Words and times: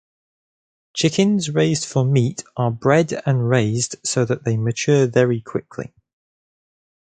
Chickens 0.95 1.51
raised 1.51 1.85
for 1.85 2.03
meat 2.03 2.43
are 2.57 2.71
bred 2.71 3.21
and 3.23 3.47
raised 3.47 3.97
so 4.03 4.25
that 4.25 4.43
they 4.45 4.57
mature 4.57 5.05
very 5.05 5.41
quickly. 5.41 5.93